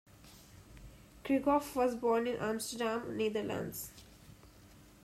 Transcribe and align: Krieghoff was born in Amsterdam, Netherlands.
Krieghoff 1.23 1.75
was 1.75 1.93
born 1.95 2.25
in 2.25 2.37
Amsterdam, 2.37 3.15
Netherlands. 3.15 3.91